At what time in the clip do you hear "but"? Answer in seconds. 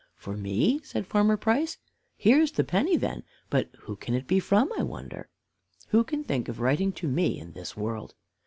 3.51-3.69